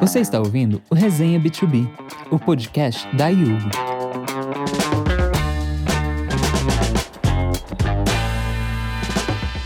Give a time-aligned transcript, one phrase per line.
[0.00, 1.86] Você está ouvindo o Resenha B2B,
[2.30, 3.68] o podcast da Yugo.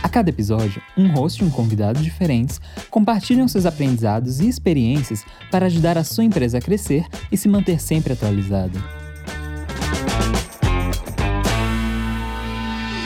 [0.03, 2.61] A cada episódio, um host e um convidado diferentes
[2.91, 7.81] compartilham seus aprendizados e experiências para ajudar a sua empresa a crescer e se manter
[7.81, 8.81] sempre atualizada.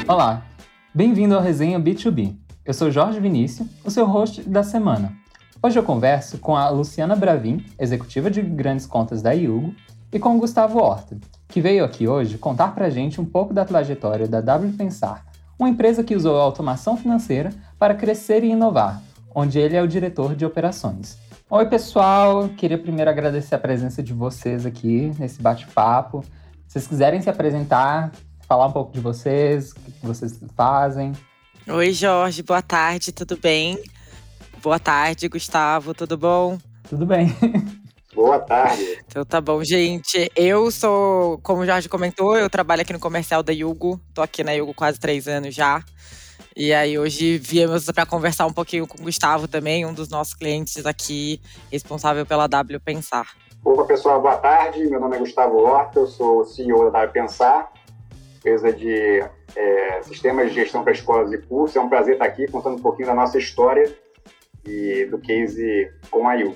[0.09, 0.47] Olá,
[0.95, 2.35] bem-vindo ao Resenha B2B.
[2.65, 5.28] Eu sou Jorge Vinícius, o seu host da semana.
[5.61, 9.75] Hoje eu converso com a Luciana Bravin, executiva de grandes contas da Yugo,
[10.13, 13.65] e com o Gustavo Horta, que veio aqui hoje contar pra gente um pouco da
[13.65, 15.27] trajetória da W Pensar,
[15.59, 19.03] uma empresa que usou a automação financeira para crescer e inovar,
[19.35, 21.19] onde ele é o diretor de operações.
[21.51, 22.49] Oi, pessoal!
[22.51, 26.23] Queria primeiro agradecer a presença de vocês aqui nesse bate-papo.
[26.69, 28.13] Se vocês quiserem se apresentar,
[28.47, 31.13] falar um pouco de vocês, o que vocês fazem.
[31.67, 33.77] Oi, Jorge, boa tarde, tudo bem?
[34.63, 36.59] Boa tarde, Gustavo, tudo bom?
[36.89, 37.29] Tudo bem.
[38.13, 38.99] Boa tarde.
[39.07, 40.31] Então tá bom, gente.
[40.35, 44.01] Eu sou, como o Jorge comentou, eu trabalho aqui no comercial da Yugo.
[44.13, 45.85] Tô aqui na Yugo quase três anos já.
[46.57, 50.35] E aí hoje viemos para conversar um pouquinho com o Gustavo também, um dos nossos
[50.35, 53.29] clientes aqui, responsável pela W Pensar.
[53.65, 54.85] Opa, pessoal, boa tarde.
[54.87, 57.71] Meu nome é Gustavo Horta, eu sou CEO da W Pensar,
[58.39, 59.23] empresa de
[59.55, 61.77] é, sistemas de gestão para escolas e cursos.
[61.77, 63.89] É um prazer estar aqui contando um pouquinho da nossa história
[64.65, 66.55] e do case com a Yu.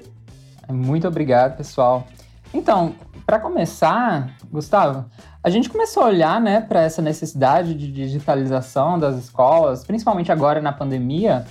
[0.71, 2.07] Muito obrigado, pessoal.
[2.55, 5.07] Então, para começar, Gustavo,
[5.43, 10.61] a gente começou a olhar né, para essa necessidade de digitalização das escolas, principalmente agora
[10.61, 11.45] na pandemia,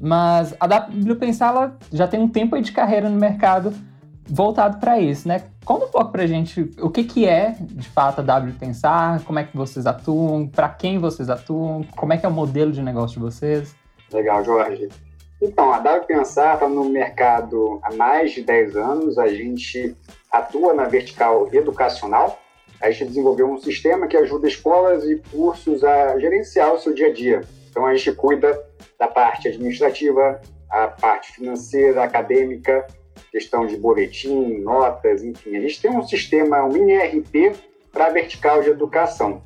[0.00, 3.72] mas a W Pensar já tem um tempo de carreira no mercado
[4.26, 5.42] voltado para isso, né?
[5.64, 9.22] Conta um pouco para a gente o que, que é, de fato, a W Pensar,
[9.22, 12.72] como é que vocês atuam, para quem vocês atuam, como é que é o modelo
[12.72, 13.76] de negócio de vocês.
[14.12, 14.88] Legal, Jorge.
[15.44, 19.18] Então, a W Pensar está no mercado há mais de 10 anos.
[19.18, 19.96] A gente
[20.30, 22.40] atua na vertical educacional.
[22.80, 27.08] A gente desenvolveu um sistema que ajuda escolas e cursos a gerenciar o seu dia
[27.08, 27.40] a dia.
[27.68, 28.56] Então, a gente cuida
[28.96, 32.86] da parte administrativa, a parte financeira, acadêmica,
[33.32, 35.56] questão de boletim, notas, enfim.
[35.56, 37.56] A gente tem um sistema, um mini RP
[37.90, 39.42] para a vertical de educação.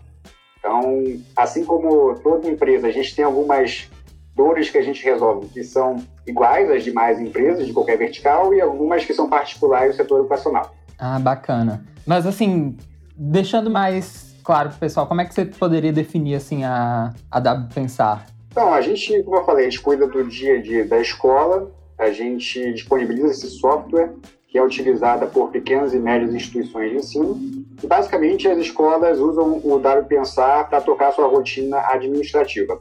[0.58, 1.02] Então,
[1.34, 3.88] assim como toda empresa, a gente tem algumas
[4.36, 8.60] dores que a gente resolve que são iguais às demais empresas de qualquer vertical e
[8.60, 10.74] algumas que são particulares do setor educacional.
[10.98, 11.84] Ah, bacana.
[12.06, 12.76] Mas assim,
[13.16, 17.40] deixando mais claro para o pessoal, como é que você poderia definir assim a, a
[17.40, 18.26] W Pensar?
[18.50, 21.70] Então, a gente, como eu falei, a gente cuida do dia a dia da escola,
[21.98, 24.14] a gente disponibiliza esse software
[24.48, 27.38] que é utilizada por pequenas e médias instituições de ensino.
[27.82, 32.80] E, basicamente, as escolas usam o W Pensar para tocar sua rotina administrativa.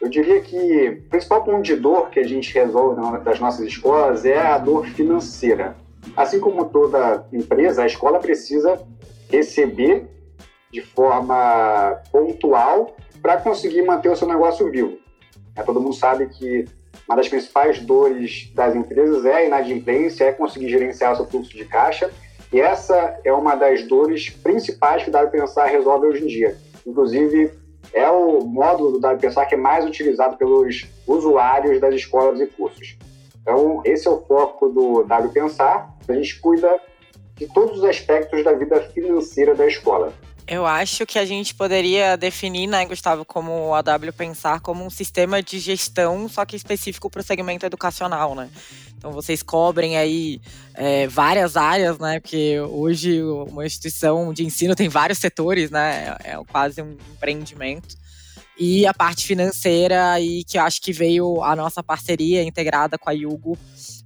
[0.00, 4.24] Eu diria que o principal ponto de dor que a gente resolve das nossas escolas
[4.24, 5.76] é a dor financeira.
[6.16, 8.80] Assim como toda empresa, a escola precisa
[9.30, 10.06] receber
[10.72, 14.98] de forma pontual para conseguir manter o seu negócio vivo.
[15.56, 16.66] É, todo mundo sabe que
[17.08, 21.56] uma das principais dores das empresas é a inadimplência, é conseguir gerenciar o seu fluxo
[21.56, 22.10] de caixa.
[22.52, 26.56] E essa é uma das dores principais que dá para pensar resolve hoje em dia.
[26.86, 27.50] Inclusive,
[27.92, 32.46] é o módulo do W Pensar que é mais utilizado pelos usuários das escolas e
[32.46, 32.96] cursos.
[33.40, 35.94] Então, esse é o foco do W Pensar.
[36.08, 36.78] A gente cuida
[37.36, 40.12] de todos os aspectos da vida financeira da escola.
[40.48, 44.88] Eu acho que a gente poderia definir, né, Gustavo, como a W Pensar como um
[44.88, 48.48] sistema de gestão, só que específico para o segmento educacional, né?
[48.96, 50.40] Então vocês cobrem aí
[50.72, 52.18] é, várias áreas, né?
[52.18, 56.16] Porque hoje uma instituição de ensino tem vários setores, né?
[56.24, 57.94] É, é quase um empreendimento.
[58.58, 63.08] E a parte financeira aí que eu acho que veio a nossa parceria integrada com
[63.08, 63.56] a Yugo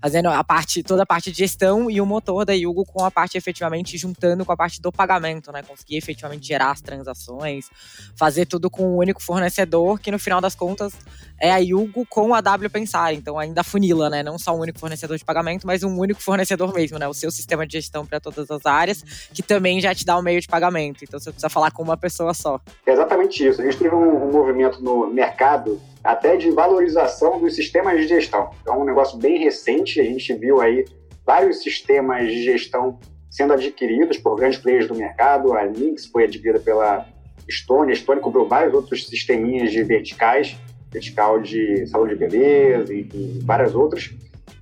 [0.03, 3.11] fazendo a parte, toda a parte de gestão e o motor da Yugo com a
[3.11, 5.63] parte efetivamente juntando com a parte do pagamento, né?
[5.63, 7.71] Conseguir efetivamente gerar as transações,
[8.17, 10.93] fazer tudo com um único fornecedor, que no final das contas
[11.41, 13.15] é a Yugo com a W Pensar.
[13.15, 14.25] Então ainda funila, né?
[14.25, 17.07] Não só um único fornecedor de pagamento, mas um único fornecedor mesmo, né?
[17.07, 20.23] O seu sistema de gestão para todas as áreas, que também já te dá um
[20.23, 21.05] meio de pagamento.
[21.05, 22.61] Então você precisa falar com uma pessoa só.
[22.85, 23.61] É exatamente isso.
[23.61, 28.51] A gente teve um, um movimento no mercado até de valorização dos sistemas de gestão.
[28.61, 30.85] Então, é um negócio bem recente, a gente viu aí
[31.25, 32.99] vários sistemas de gestão
[33.31, 35.55] sendo adquiridos por grandes players do mercado.
[35.55, 37.07] A Lynx foi adquirida pela
[37.51, 40.57] Stone, a Stone comprou vários outros sisteminhas de verticais,
[40.91, 44.11] vertical de saúde e beleza e, e várias outras.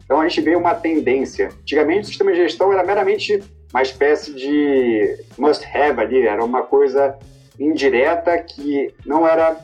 [0.05, 1.49] Então, a gente vê uma tendência.
[1.62, 3.43] Antigamente, o sistema de gestão era meramente
[3.73, 7.17] uma espécie de must-have ali, era uma coisa
[7.61, 9.57] indireta que não era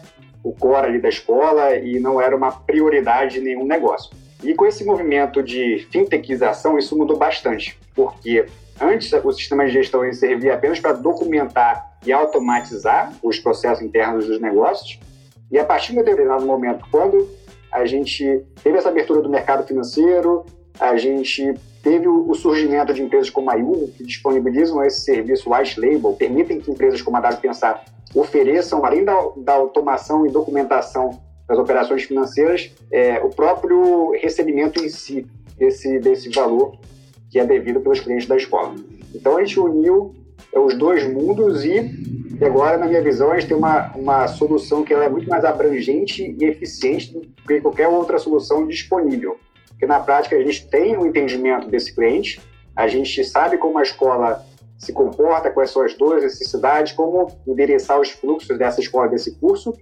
[0.44, 4.14] o core ali da escola e não era uma prioridade de nenhum negócio.
[4.44, 8.46] E com esse movimento de fintechização, isso mudou bastante, porque
[8.80, 14.40] antes o sistema de gestão servia apenas para documentar e automatizar os processos internos dos
[14.40, 15.00] negócios,
[15.50, 17.28] e a partir de um determinado momento, quando
[17.72, 20.44] a gente teve essa abertura do mercado financeiro,
[20.78, 21.54] a gente
[21.86, 26.60] teve o surgimento de empresas como a Yugo, que disponibilizam esse serviço white label, permitem
[26.60, 31.16] que empresas como a W Pensar ofereçam, além da, da automação e documentação
[31.46, 36.76] das operações financeiras, é, o próprio recebimento em si desse, desse valor
[37.30, 38.74] que é devido pelos clientes da escola.
[39.14, 40.12] Então a gente uniu
[40.52, 41.88] é, os dois mundos e
[42.44, 45.44] agora, na minha visão, a gente tem uma, uma solução que ela é muito mais
[45.44, 49.38] abrangente e eficiente do que qualquer outra solução disponível.
[49.76, 52.40] Porque na prática a gente tem um entendimento desse cliente,
[52.74, 54.42] a gente sabe como a escola
[54.78, 59.74] se comporta, quais são as duas necessidades, como endereçar os fluxos dessa escola, desse curso,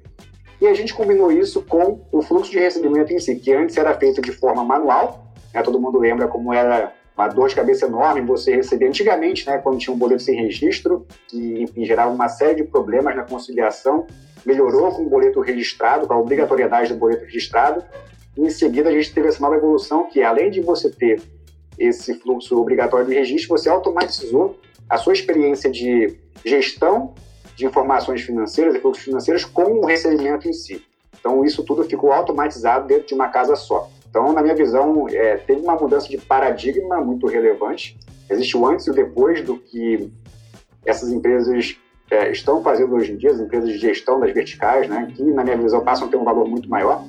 [0.60, 3.94] e a gente combinou isso com o fluxo de recebimento em si, que antes era
[3.94, 5.62] feito de forma manual, né?
[5.62, 9.78] todo mundo lembra como era uma dor de cabeça enorme você receber antigamente, né, quando
[9.78, 14.06] tinha um boleto sem registro, que gerava uma série de problemas na conciliação,
[14.44, 17.84] melhorou com o boleto registrado, com a obrigatoriedade do boleto registrado,
[18.36, 21.22] em seguida a gente teve essa nova evolução que além de você ter
[21.78, 24.58] esse fluxo obrigatório de registro, você automatizou
[24.88, 27.14] a sua experiência de gestão
[27.56, 30.84] de informações financeiras e fluxos financeiros com o recebimento em si.
[31.18, 33.88] Então isso tudo ficou automatizado dentro de uma casa só.
[34.08, 37.98] Então, na minha visão, é, teve uma mudança de paradigma muito relevante.
[38.30, 40.08] Existe o antes e o depois do que
[40.86, 41.76] essas empresas
[42.10, 45.42] é, estão fazendo hoje em dia, as empresas de gestão das verticais, né, que, na
[45.42, 47.04] minha visão, passam a ter um valor muito maior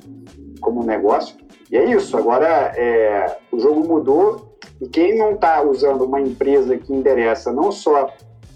[0.60, 1.36] como negócio.
[1.69, 6.78] E é isso, agora é, o jogo mudou e quem não está usando uma empresa
[6.78, 8.13] que endereça não só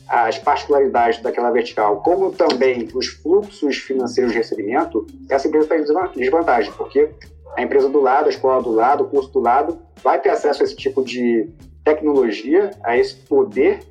[0.07, 6.19] as particularidades daquela vertical, como também os fluxos financeiros de recebimento, essa empresa está em
[6.19, 7.11] desvantagem, porque
[7.55, 10.63] a empresa do lado, a escola do lado, o curso do lado, vai ter acesso
[10.63, 11.49] a esse tipo de
[11.83, 13.81] tecnologia, a esse poder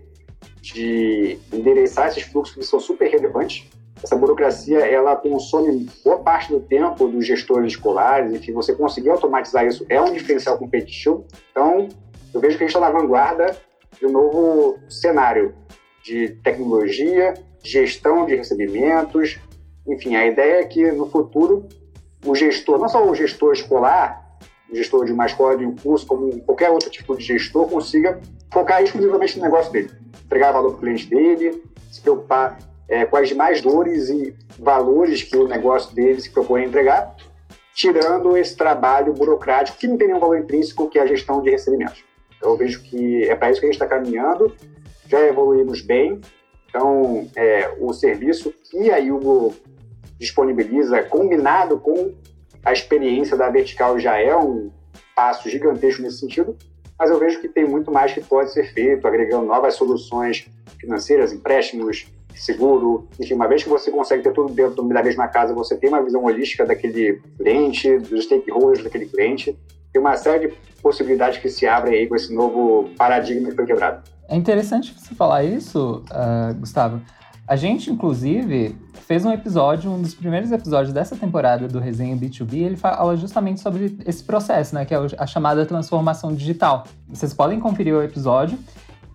[0.60, 3.68] de endereçar esses fluxos que são super relevantes.
[4.02, 9.66] Essa burocracia, ela consome boa parte do tempo dos gestores escolares, enfim, você conseguir automatizar
[9.66, 11.26] isso é um diferencial competitivo.
[11.50, 11.88] Então,
[12.32, 13.56] eu vejo que a gente está na vanguarda
[13.98, 15.54] de um novo cenário
[16.02, 19.38] de tecnologia, gestão de recebimentos,
[19.86, 21.66] enfim, a ideia é que no futuro
[22.24, 24.38] o gestor, não só o gestor escolar,
[24.70, 28.20] o gestor de uma escola, de um curso, como qualquer outro tipo de gestor, consiga
[28.52, 29.90] focar exclusivamente no negócio dele,
[30.24, 32.58] entregar valor para o cliente dele, se preocupar
[32.88, 37.14] é, as demais dores e valores que o negócio dele se propõe entregar,
[37.74, 41.50] tirando esse trabalho burocrático que não tem nenhum valor intrínseco, que é a gestão de
[41.50, 42.02] recebimentos.
[42.36, 44.52] Então, eu vejo que é para isso que a gente está caminhando,
[45.06, 46.20] já evoluímos bem,
[46.68, 49.54] então, é, o serviço que a Yugo
[50.18, 52.14] disponibiliza, combinado com
[52.64, 54.70] a experiência da vertical, já é um
[55.14, 56.56] passo gigantesco nesse sentido,
[56.98, 60.48] mas eu vejo que tem muito mais que pode ser feito, agregando novas soluções
[60.78, 62.06] financeiras, empréstimos,
[62.40, 65.88] seguro, enfim, uma vez que você consegue ter tudo dentro da mesma casa, você tem
[65.88, 69.56] uma visão holística daquele cliente, dos stakeholders daquele cliente,
[69.92, 73.66] tem uma série de possibilidades que se abrem aí com esse novo paradigma que foi
[73.66, 74.02] quebrado.
[74.28, 77.00] É interessante você falar isso, uh, Gustavo,
[77.48, 78.76] a gente, inclusive,
[79.06, 83.62] fez um episódio, um dos primeiros episódios dessa temporada do Resenha B2B, ele fala justamente
[83.62, 84.84] sobre esse processo, né?
[84.84, 86.84] Que é a chamada transformação digital.
[87.08, 88.58] Vocês podem conferir o episódio.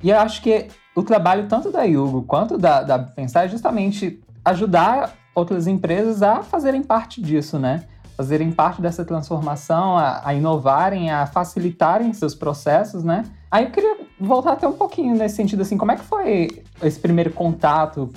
[0.01, 4.21] E eu acho que o trabalho tanto da Yugo quanto da, da Pensar é justamente
[4.45, 7.83] ajudar outras empresas a fazerem parte disso, né?
[8.15, 13.25] Fazerem parte dessa transformação, a, a inovarem, a facilitarem seus processos, né?
[13.49, 16.99] Aí eu queria voltar até um pouquinho nesse sentido, assim, como é que foi esse
[16.99, 18.09] primeiro contato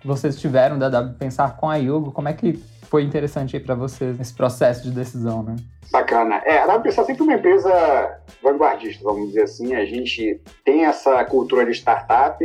[0.00, 2.10] que vocês tiveram da W Pensar com a Yugo?
[2.10, 2.60] Como é que
[2.94, 5.56] foi interessante aí para vocês nesse processo de decisão, né?
[5.90, 6.36] Bacana.
[6.44, 9.74] É, a W Pensar é sempre uma empresa vanguardista, vamos dizer assim.
[9.74, 12.38] A gente tem essa cultura de startup,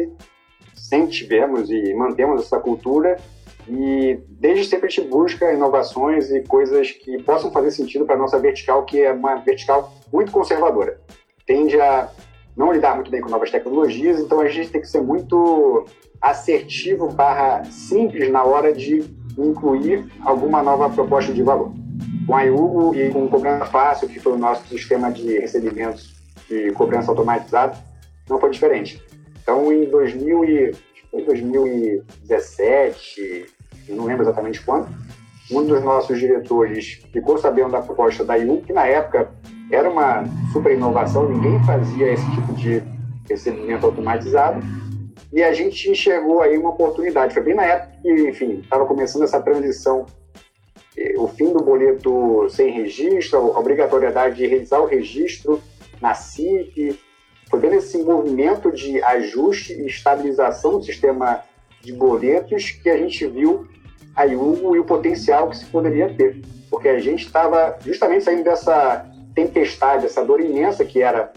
[0.73, 3.17] sempre tivemos e mantemos essa cultura.
[3.67, 8.17] E desde sempre a gente busca inovações e coisas que possam fazer sentido para a
[8.17, 10.99] nossa vertical, que é uma vertical muito conservadora.
[11.45, 12.09] Tende a
[12.57, 15.85] não lidar muito bem com novas tecnologias, então a gente tem que ser muito
[16.19, 21.73] assertivo barra simples na hora de incluir alguma nova proposta de valor.
[22.25, 26.15] Com a Yugo e com Cobrança Fácil, que foi o nosso sistema de recebimentos
[26.47, 27.77] de cobrança automatizada,
[28.29, 29.03] não foi diferente.
[29.41, 30.71] Então, em 2000 e,
[31.25, 33.47] 2017,
[33.89, 34.87] não lembro exatamente quando,
[35.51, 39.31] um dos nossos diretores ficou sabendo da proposta da Yugo, que na época
[39.71, 42.83] era uma super inovação, ninguém fazia esse tipo de
[43.27, 44.61] recebimento automatizado.
[45.31, 47.33] E a gente enxergou aí uma oportunidade.
[47.33, 50.05] Foi bem na época que, enfim, estava começando essa transição
[51.17, 55.61] o fim do boleto sem registro, a obrigatoriedade de realizar o registro
[56.01, 56.99] na CIF.
[57.49, 61.43] Foi bem esse movimento de ajuste e estabilização do sistema
[61.81, 63.67] de boletos que a gente viu
[64.15, 66.41] a Hugo e o potencial que se poderia ter.
[66.69, 71.31] Porque a gente estava justamente saindo dessa tempestade, essa dor imensa que era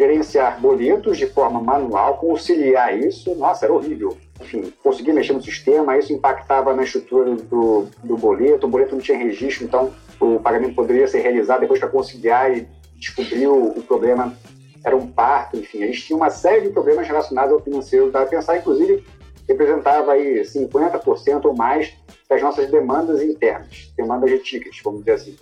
[0.00, 4.16] gerenciar boletos de forma manual, conciliar isso, nossa, era horrível.
[4.40, 9.02] Enfim, conseguir mexer no sistema, isso impactava na estrutura do, do boleto, o boleto não
[9.02, 13.82] tinha registro, então o pagamento poderia ser realizado depois para conciliar e descobrir o, o,
[13.82, 14.34] problema.
[14.82, 18.10] Era um parto, enfim, a gente tinha uma série de problemas relacionados ao financeiro.
[18.10, 19.04] Da Pensar, inclusive
[19.46, 21.92] representava aí 50% ou mais
[22.26, 25.36] das nossas demandas internas, demandas de tickets, vamos dizer assim.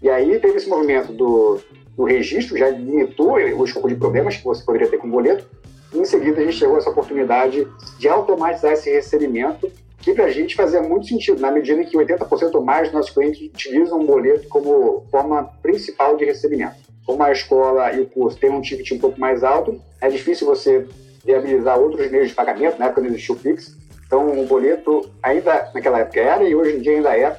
[0.00, 1.60] E aí teve esse movimento do,
[1.96, 5.46] do registro, já limitou o escopo de problemas que você poderia ter com o boleto,
[5.94, 7.68] em seguida a gente chegou a essa oportunidade
[7.98, 11.96] de automatizar esse recebimento, que para a gente fazia muito sentido, na medida em que
[11.96, 16.76] 80% ou mais dos nossos clientes utilizam o boleto como forma principal de recebimento.
[17.04, 20.46] Como a escola e o curso têm um ticket um pouco mais alto, é difícil
[20.46, 20.86] você
[21.24, 23.76] viabilizar outros meios de pagamento, na época não existia o Pix.
[24.06, 27.38] Então, o boleto ainda naquela época era e hoje em dia ainda é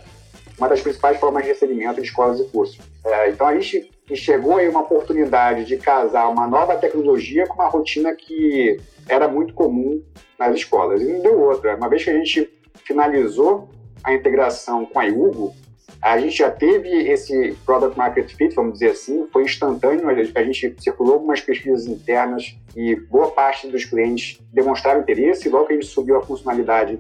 [0.58, 2.80] uma das principais formas de recebimento de escolas e cursos.
[3.04, 7.70] É, então, a gente enxergou aí uma oportunidade de casar uma nova tecnologia com uma
[7.70, 10.02] rotina que era muito comum
[10.38, 11.02] nas escolas.
[11.02, 11.76] E não deu outra.
[11.76, 12.50] Uma vez que a gente
[12.86, 13.70] finalizou
[14.04, 15.54] a integração com a Iugo,
[16.02, 20.10] a gente já teve esse product market fit, vamos dizer assim, foi instantâneo.
[20.36, 25.48] A gente circulou algumas pesquisas internas e boa parte dos clientes demonstraram interesse.
[25.48, 27.00] Logo que a gente subiu a funcionalidade,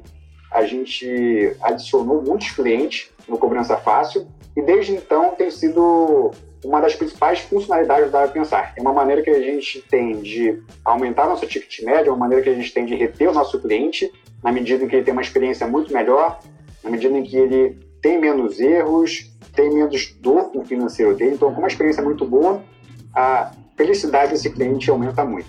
[0.49, 6.31] a gente adicionou muitos clientes no Cobrança Fácil e desde então tem sido
[6.63, 8.73] uma das principais funcionalidades da Pensar.
[8.77, 12.43] É uma maneira que a gente tem de aumentar nosso ticket médio, é uma maneira
[12.43, 14.11] que a gente tem de reter o nosso cliente
[14.43, 16.39] na medida em que ele tem uma experiência muito melhor,
[16.83, 21.35] na medida em que ele tem menos erros, tem menos dor o financeiro dele.
[21.35, 22.61] Então, com uma experiência muito boa,
[23.15, 25.47] a felicidade desse cliente aumenta muito.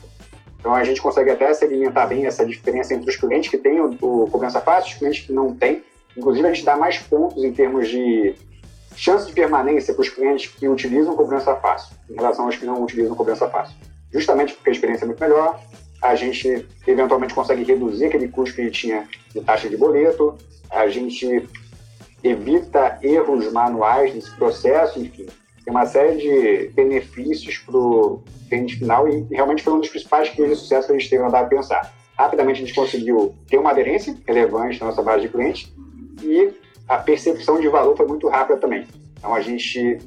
[0.58, 3.96] Então, a gente consegue até segmentar bem essa diferença entre os clientes que têm o,
[4.00, 4.26] o
[4.64, 5.82] fácil e os clientes que não têm.
[6.16, 8.34] Inclusive, a gente dá mais pontos em termos de
[8.96, 12.82] chance de permanência para os clientes que utilizam cobrança fácil em relação aos que não
[12.82, 13.76] utilizam cobrança fácil.
[14.12, 15.60] Justamente porque a experiência é muito melhor,
[16.00, 20.36] a gente eventualmente consegue reduzir aquele custo que ele tinha de taxa de boleto,
[20.70, 21.48] a gente
[22.22, 25.26] evita erros manuais nesse processo, enfim,
[25.64, 30.28] tem uma série de benefícios para o cliente final e realmente foi um dos principais
[30.28, 31.92] cases de sucesso que a gente teve na Dá Pensar.
[32.16, 35.72] Rapidamente a gente conseguiu ter uma aderência relevante na nossa base de clientes
[36.22, 36.52] e
[36.88, 38.86] a percepção de valor foi muito rápida também.
[39.18, 39.98] Então a gente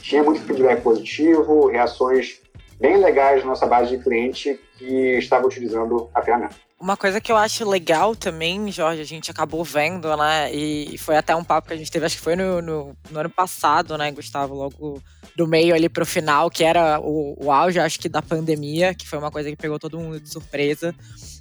[0.00, 2.40] tinha muito feedback positivo, reações
[2.80, 6.54] bem legais na nossa base de cliente que estava utilizando a ferramenta.
[6.78, 10.52] Uma coisa que eu acho legal também, Jorge, a gente acabou vendo, né?
[10.52, 13.18] E foi até um papo que a gente teve, acho que foi no, no, no
[13.18, 14.54] ano passado, né, Gustavo?
[14.54, 15.02] Logo
[15.34, 19.08] do meio ali pro final, que era o, o auge, acho que, da pandemia, que
[19.08, 20.94] foi uma coisa que pegou todo mundo de surpresa.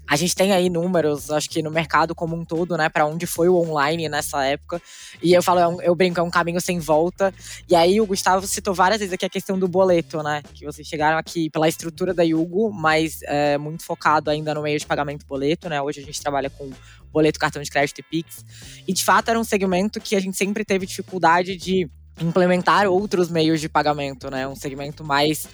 [0.07, 3.25] A gente tem aí números, acho que no mercado como um todo, né, para onde
[3.25, 4.81] foi o online nessa época.
[5.21, 7.33] E eu falo, é um, eu brinco, é um caminho sem volta.
[7.67, 10.87] E aí o Gustavo citou várias vezes aqui a questão do boleto, né, que vocês
[10.87, 15.25] chegaram aqui pela estrutura da Yugo, mas é, muito focado ainda no meio de pagamento
[15.25, 15.81] boleto, né.
[15.81, 16.69] Hoje a gente trabalha com
[17.11, 18.45] boleto, cartão de crédito e Pix.
[18.87, 21.89] E de fato era um segmento que a gente sempre teve dificuldade de
[22.21, 24.47] implementar outros meios de pagamento, né?
[24.47, 25.47] Um segmento mais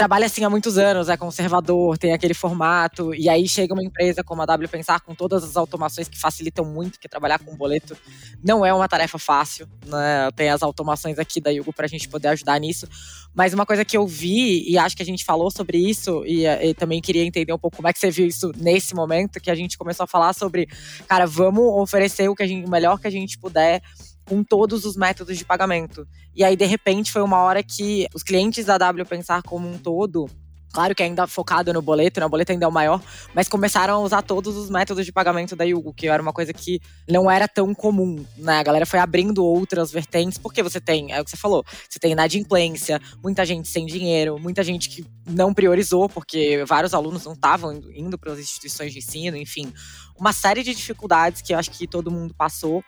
[0.00, 4.24] trabalha assim há muitos anos, é conservador, tem aquele formato, e aí chega uma empresa
[4.24, 7.94] como a W Pensar com todas as automações que facilitam muito, que trabalhar com boleto
[8.42, 10.30] não é uma tarefa fácil, né?
[10.34, 12.88] Tem as automações aqui da Yugo para a gente poder ajudar nisso.
[13.34, 16.46] Mas uma coisa que eu vi, e acho que a gente falou sobre isso, e,
[16.46, 19.50] e, também queria entender um pouco como é que você viu isso nesse momento, que
[19.50, 20.66] a gente começou a falar sobre,
[21.06, 23.82] cara, vamos oferecer o, que a gente, o melhor que a gente puder
[24.30, 26.06] com todos os métodos de pagamento.
[26.32, 29.76] E aí, de repente, foi uma hora que os clientes da W Pensar como um
[29.76, 30.30] todo
[30.72, 32.26] Claro que ainda focado no boleto, né?
[32.26, 33.02] O boleto ainda é o maior,
[33.34, 36.52] mas começaram a usar todos os métodos de pagamento da Yugo, que era uma coisa
[36.52, 38.58] que não era tão comum, né?
[38.58, 41.98] A galera foi abrindo outras vertentes, porque você tem, é o que você falou, você
[41.98, 47.32] tem inadimplência, muita gente sem dinheiro, muita gente que não priorizou, porque vários alunos não
[47.32, 49.72] estavam indo para as instituições de ensino, enfim,
[50.16, 52.84] uma série de dificuldades que eu acho que todo mundo passou.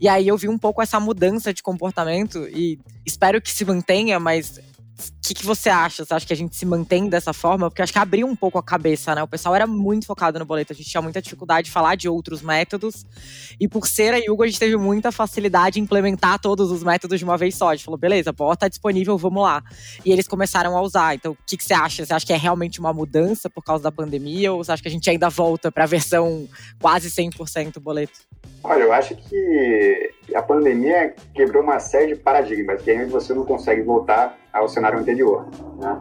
[0.00, 4.18] E aí eu vi um pouco essa mudança de comportamento e espero que se mantenha,
[4.18, 4.60] mas
[4.96, 6.04] o que, que, você acha?
[6.04, 7.68] Você acha que a gente se mantém dessa forma?
[7.68, 9.22] Porque acho que abriu um pouco a cabeça, né?
[9.22, 12.08] O pessoal era muito focado no boleto, a gente tinha muita dificuldade de falar de
[12.08, 13.04] outros métodos.
[13.58, 17.18] E por ser a Yugo, a gente teve muita facilidade em implementar todos os métodos
[17.18, 17.70] de uma vez só.
[17.70, 19.64] A gente falou, beleza, bota tá disponível, vamos lá.
[20.04, 21.16] E eles começaram a usar.
[21.16, 22.06] Então, o que, que você acha?
[22.06, 24.52] Você acha que é realmente uma mudança por causa da pandemia?
[24.52, 26.48] Ou você acha que a gente ainda volta para a versão
[26.80, 28.20] quase 100% boleto?
[28.62, 33.44] Olha, eu acho que a pandemia quebrou uma série de paradigmas, que aí você não
[33.44, 35.46] consegue voltar ao cenário anterior.
[35.78, 35.98] Né?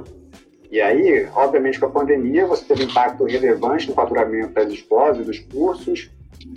[0.72, 5.24] E aí, obviamente, com a pandemia, você teve impacto relevante no faturamento das escolas e
[5.24, 6.10] dos cursos.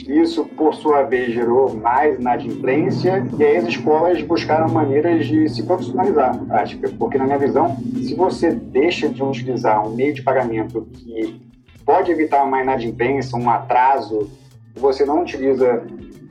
[0.08, 5.62] Isso, por sua vez, gerou mais inadimplência e aí as escolas buscaram maneiras de se
[5.64, 6.90] profissionalizar na prática.
[6.98, 11.38] Porque, na minha visão, se você deixa de utilizar um meio de pagamento que
[11.84, 14.30] pode evitar uma inadimplência, um atraso,
[14.74, 15.86] você não utiliza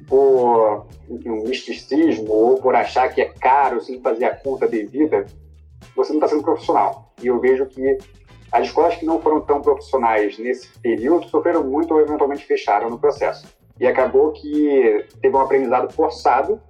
[0.07, 5.25] por um misticismo ou por achar que é caro sem fazer a conta devida,
[5.95, 7.13] você não está sendo profissional.
[7.21, 7.97] E eu vejo que
[8.51, 12.99] as escolas que não foram tão profissionais nesse período sofreram muito ou eventualmente fecharam no
[12.99, 13.45] processo.
[13.79, 16.61] E acabou que teve um aprendizado forçado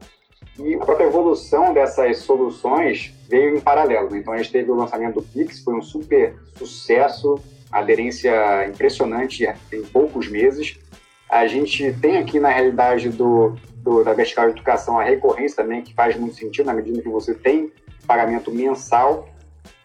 [0.57, 4.15] e a própria evolução dessas soluções veio em paralelo.
[4.15, 7.37] Então a gente teve o lançamento do Pix, foi um super sucesso,
[7.71, 10.79] aderência impressionante em poucos meses.
[11.29, 15.81] A gente tem aqui na realidade do, do, da vertical de educação a recorrência também,
[15.81, 17.71] que faz muito sentido na medida que você tem
[18.05, 19.27] pagamento mensal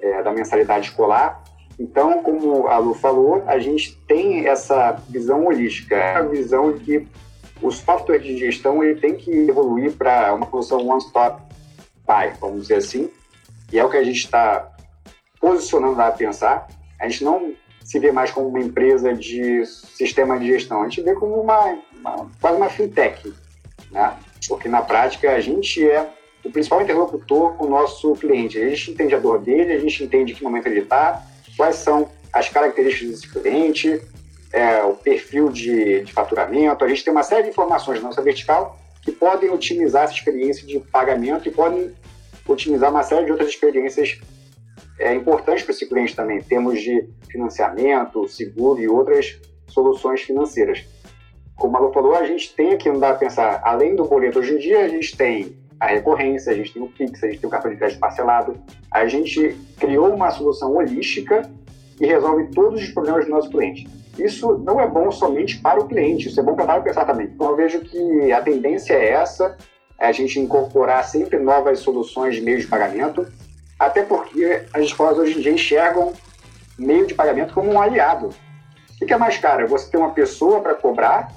[0.00, 1.42] é, da mensalidade escolar.
[1.78, 7.08] Então, como a Lu falou, a gente tem essa visão holística, a visão de que
[7.62, 11.42] o software de gestão ele tem que evoluir para uma solução one-stop
[12.06, 13.10] buy, vamos dizer assim,
[13.72, 14.70] e é o que a gente está
[15.40, 16.68] posicionando a pensar.
[17.00, 17.54] A gente não
[17.90, 21.76] se vê mais como uma empresa de sistema de gestão, a gente vê como uma,
[21.98, 23.34] uma quase uma fintech,
[23.90, 24.16] né?
[24.46, 26.08] porque na prática a gente é
[26.44, 28.56] o principal interlocutor com o nosso cliente.
[28.58, 31.20] A gente entende a dor dele, a gente entende que momento ele está,
[31.56, 34.00] quais são as características desse cliente,
[34.52, 36.84] é, o perfil de, de, faturamento.
[36.84, 40.64] A gente tem uma série de informações na nossa vertical que podem otimizar essa experiência
[40.64, 41.92] de pagamento e podem
[42.46, 44.20] otimizar uma série de outras experiências
[45.00, 50.84] é, importantes para esse cliente também, em termos de financiamento, seguro e outras soluções financeiras.
[51.56, 54.54] Como a Lu falou, a gente tem não dá para pensar, além do boleto, hoje
[54.54, 57.48] em dia a gente tem a recorrência, a gente tem o Pix, a gente tem
[57.48, 58.54] o cartão de crédito parcelado.
[58.90, 61.50] A gente criou uma solução holística
[61.96, 63.88] que resolve todos os problemas do nosso cliente.
[64.18, 67.26] Isso não é bom somente para o cliente, isso é bom para o pensar também.
[67.26, 69.56] Então eu vejo que a tendência é essa,
[69.98, 73.26] é a gente incorporar sempre novas soluções de meio de pagamento,
[73.80, 76.12] até porque as escolas hoje em dia enxergam
[76.78, 78.28] meio de pagamento como um aliado.
[79.00, 79.66] O que é mais caro?
[79.68, 81.32] Você ter uma pessoa para cobrar,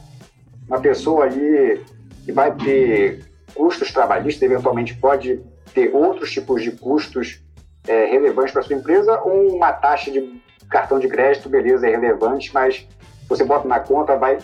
[0.67, 1.81] uma pessoa ali
[2.25, 3.23] que vai ter
[3.55, 5.41] custos trabalhistas, eventualmente pode
[5.73, 7.41] ter outros tipos de custos
[7.87, 12.53] é, relevantes para sua empresa, ou uma taxa de cartão de crédito, beleza, é relevante,
[12.53, 12.85] mas
[13.29, 14.39] você bota na conta, vai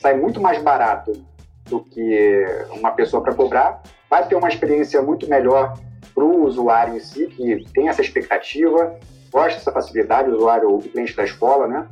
[0.00, 1.12] sair muito mais barato
[1.66, 5.74] do que uma pessoa para cobrar, vai ter uma experiência muito melhor
[6.14, 8.98] para o usuário em si, que tem essa expectativa,
[9.30, 11.88] gosta dessa facilidade, o usuário, o cliente da escola, né?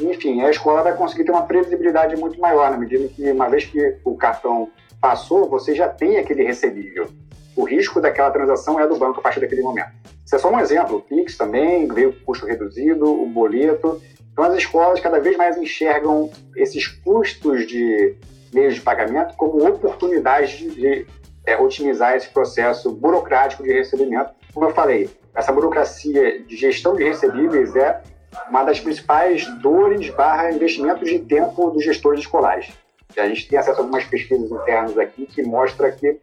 [0.00, 3.66] Enfim, a escola vai conseguir ter uma previsibilidade muito maior, na medida que, uma vez
[3.66, 7.08] que o cartão passou, você já tem aquele recebível.
[7.54, 9.90] O risco daquela transação é do banco a partir daquele momento.
[10.24, 10.96] Isso é só um exemplo.
[10.96, 14.00] O Pix também veio com custo reduzido, o boleto.
[14.32, 18.16] Então, as escolas cada vez mais enxergam esses custos de
[18.54, 21.06] meios de pagamento como oportunidade de
[21.46, 24.32] é, otimizar esse processo burocrático de recebimento.
[24.52, 28.02] Como eu falei, essa burocracia de gestão de recebíveis é
[28.48, 32.72] uma das principais dores barra investimentos de tempo dos gestores escolares.
[33.16, 36.18] A gente tem acesso a algumas pesquisas internas aqui que mostra que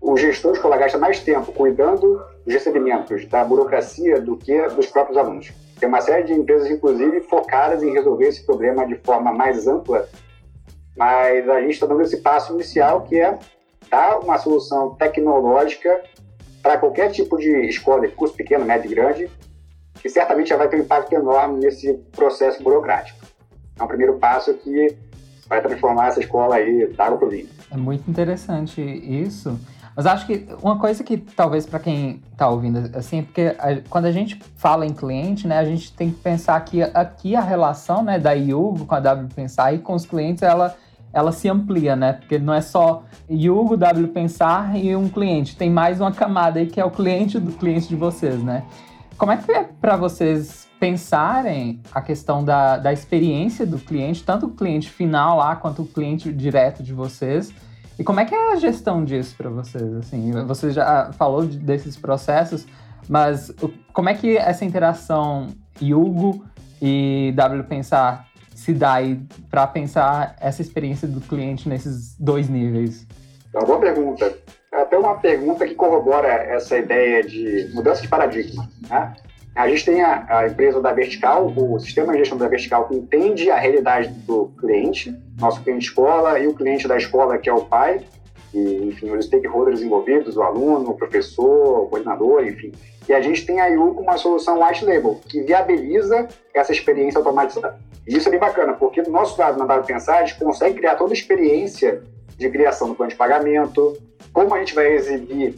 [0.00, 5.18] o gestor escolar gasta mais tempo cuidando dos recebimentos da burocracia do que dos próprios
[5.18, 5.52] alunos.
[5.78, 10.08] Tem uma série de empresas, inclusive, focadas em resolver esse problema de forma mais ampla,
[10.96, 13.38] mas a gente está dando esse passo inicial que é
[14.22, 16.02] uma solução tecnológica
[16.62, 19.30] para qualquer tipo de escola, curso pequeno, médio e grande,
[20.00, 23.18] que certamente já vai ter um impacto enorme nesse processo burocrático.
[23.78, 24.96] É um primeiro passo que
[25.48, 27.48] vai transformar essa escola aí da água vinho.
[27.70, 29.58] É muito interessante isso.
[29.96, 33.80] Mas acho que uma coisa que talvez para quem está ouvindo assim, é porque a,
[33.88, 37.40] quando a gente fala em cliente, né, a gente tem que pensar que aqui a
[37.40, 40.76] relação, né, da Yugo com a W Pensar e com os clientes, ela
[41.12, 42.14] ela se amplia, né?
[42.14, 46.66] Porque não é só Yugo, W Pensar e um cliente, tem mais uma camada aí
[46.66, 48.64] que é o cliente do cliente de vocês, né?
[49.16, 54.46] Como é que é para vocês pensarem a questão da, da experiência do cliente, tanto
[54.46, 57.52] o cliente final lá quanto o cliente direto de vocês?
[57.98, 59.92] E como é que é a gestão disso para vocês?
[59.96, 62.66] Assim, você já falou de, desses processos,
[63.06, 63.52] mas
[63.92, 65.48] como é que essa interação
[65.82, 66.42] Yugo
[66.80, 68.29] e W Pensar
[68.60, 68.96] se dá
[69.50, 73.06] para pensar essa experiência do cliente nesses dois níveis?
[73.54, 74.36] É uma boa pergunta
[74.70, 78.68] até uma pergunta que corrobora essa ideia de mudança de paradigma.
[78.88, 79.14] Né?
[79.54, 82.94] A gente tem a, a, empresa da Vertical, o sistema de gestão da Vertical, que
[82.94, 87.52] entende a realidade do cliente, nosso cliente escola e o cliente da escola, que é
[87.52, 88.00] o pai.
[88.54, 92.72] e, enfim, os stakeholders envolvidos, o aluno, o professor, o coordenador, enfim.
[93.10, 97.76] E a gente tem aí uma solução white label, que viabiliza essa experiência automatizada.
[98.06, 100.76] E isso é bem bacana, porque no nosso lado, na Dado Pensar, a gente consegue
[100.76, 102.04] criar toda a experiência
[102.38, 103.98] de criação do plano de pagamento,
[104.32, 105.56] como a gente vai exibir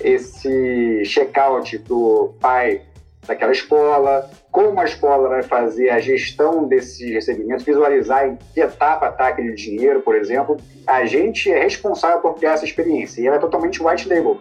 [0.00, 2.80] esse checkout para o pai
[3.26, 9.10] daquela escola, como a escola vai fazer a gestão desses recebimentos, visualizar em que etapa
[9.10, 10.56] está aquele dinheiro, por exemplo.
[10.86, 14.40] A gente é responsável por criar essa experiência e ela é totalmente white label.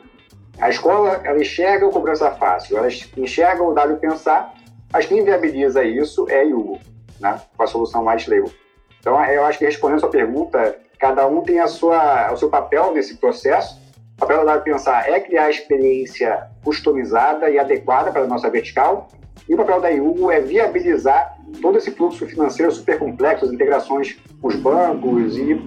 [0.60, 2.88] A escola, ela enxerga o cobrança fácil, ela
[3.18, 4.54] enxerga o W pensar,
[4.91, 6.80] mas quem viabiliza isso é a Yugo,
[7.20, 8.52] né, com a solução white label.
[9.00, 12.50] Então, eu acho que respondendo a sua pergunta, cada um tem a sua, o seu
[12.50, 13.80] papel nesse processo.
[14.15, 18.50] O papel da W pensar é criar a experiência customizada e adequada para a nossa
[18.50, 19.10] vertical
[19.48, 24.18] e o papel da Yugo é viabilizar todo esse fluxo financeiro super complexo, as integrações
[24.45, 25.60] os bancos e,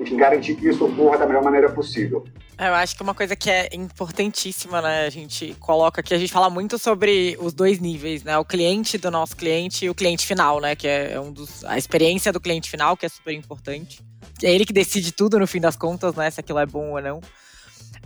[0.00, 2.24] enfim, garantir que isso ocorra da melhor maneira possível.
[2.56, 6.18] É, eu acho que uma coisa que é importantíssima, né, a gente coloca aqui, a
[6.18, 9.94] gente fala muito sobre os dois níveis, né, o cliente do nosso cliente e o
[9.94, 13.34] cliente final, né, que é um dos, a experiência do cliente final, que é super
[13.34, 14.00] importante.
[14.42, 17.02] É ele que decide tudo no fim das contas, né, se aquilo é bom ou
[17.02, 17.20] não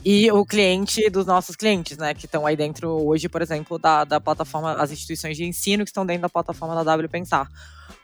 [0.09, 2.15] e o cliente dos nossos clientes, né?
[2.15, 5.91] Que estão aí dentro hoje, por exemplo, da, da plataforma, as instituições de ensino que
[5.91, 7.51] estão dentro da plataforma da W Pensar.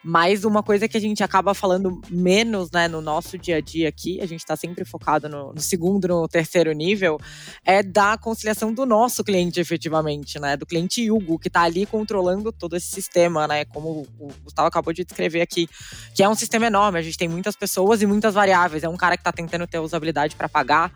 [0.03, 3.89] Mas uma coisa que a gente acaba falando menos, né, no nosso dia a dia
[3.89, 7.21] aqui, a gente está sempre focado no, no, segundo, no terceiro nível,
[7.65, 12.51] é da conciliação do nosso cliente efetivamente, né, do cliente Hugo, que está ali controlando
[12.51, 15.69] todo esse sistema, né, como o Gustavo acabou de descrever aqui,
[16.17, 18.97] que é um sistema enorme, a gente tem muitas pessoas e muitas variáveis, é um
[18.97, 20.93] cara que está tentando ter usabilidade para pagar,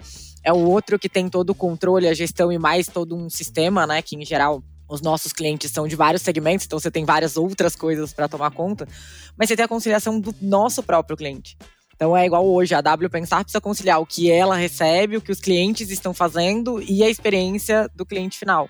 [0.47, 3.85] é o outro que tem todo o controle, a gestão e mais todo um sistema,
[3.85, 4.01] né?
[4.01, 7.75] Que em geral os nossos clientes são de vários segmentos, então você tem várias outras
[7.75, 8.87] coisas para tomar conta,
[9.37, 11.59] mas você tem a conciliação do nosso próprio cliente.
[11.97, 15.33] Então é igual hoje, a W Pensar precisa conciliar o que ela recebe, o que
[15.33, 18.69] os clientes estão fazendo e a experiência do cliente final.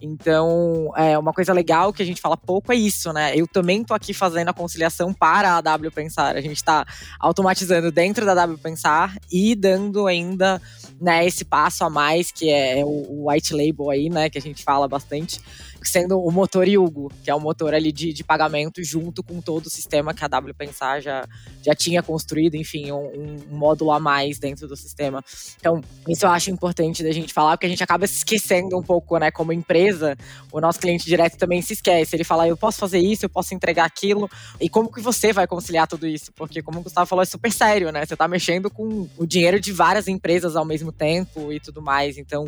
[0.00, 3.34] Então, é uma coisa legal que a gente fala pouco é isso, né?
[3.34, 6.36] Eu também tô aqui fazendo a conciliação para a W Pensar.
[6.36, 6.86] A gente está
[7.18, 10.60] automatizando dentro da W Pensar e dando ainda
[11.00, 14.62] né, esse passo a mais, que é o, white label aí, né, que a gente
[14.62, 15.40] fala bastante,
[15.88, 19.66] sendo o motor Yugo, que é o motor ali de, de pagamento junto com todo
[19.66, 21.26] o sistema que a W Pensar já,
[21.62, 23.06] já tinha construído, enfim, um,
[23.50, 25.24] um, módulo a mais dentro do sistema.
[25.58, 28.82] Então, isso eu acho importante da gente falar, porque a gente acaba se esquecendo um
[28.82, 30.16] pouco, né, como empresa,
[30.52, 32.16] o nosso cliente direto também se esquece.
[32.16, 35.46] Ele fala, eu posso fazer isso, eu posso entregar aquilo, e como que você vai
[35.46, 36.32] conciliar tudo isso?
[36.32, 38.04] Porque, como o Gustavo falou, é super sério, né?
[38.04, 42.18] Você tá mexendo com o dinheiro de várias empresas ao mesmo tempo e tudo mais.
[42.18, 42.46] Então,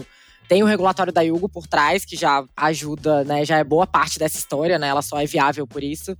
[0.49, 3.45] tem o regulatório da Yugo por trás, que já ajuda, né?
[3.45, 4.89] Já é boa parte dessa história, né?
[4.89, 6.17] Ela só é viável por isso.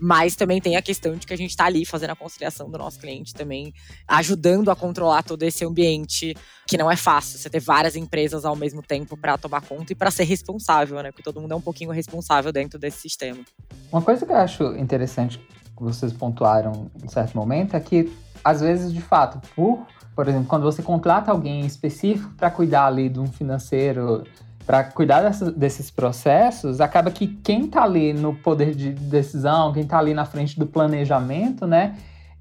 [0.00, 2.78] Mas também tem a questão de que a gente está ali fazendo a conciliação do
[2.78, 3.72] nosso cliente também,
[4.08, 6.34] ajudando a controlar todo esse ambiente
[6.66, 7.38] que não é fácil.
[7.38, 11.10] Você ter várias empresas ao mesmo tempo para tomar conta e para ser responsável, né?
[11.10, 13.44] Porque todo mundo é um pouquinho responsável dentro desse sistema.
[13.92, 18.10] Uma coisa que eu acho interessante que vocês pontuaram em certo momento é que,
[18.42, 19.86] às vezes, de fato, por
[20.16, 24.24] por exemplo, quando você contrata alguém específico para cuidar ali de um financeiro,
[24.66, 29.98] para cuidar desses processos, acaba que quem está ali no poder de decisão, quem está
[29.98, 31.96] ali na frente do planejamento, né,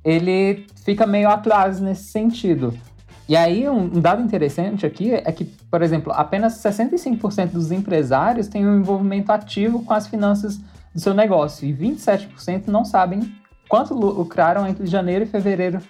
[0.06, 2.74] ele fica meio atrás nesse sentido.
[3.28, 8.48] E aí, um, um dado interessante aqui é que, por exemplo, apenas 65% dos empresários
[8.48, 10.58] têm um envolvimento ativo com as finanças
[10.94, 13.36] do seu negócio e 27% não sabem
[13.68, 15.82] quanto lucraram entre janeiro e fevereiro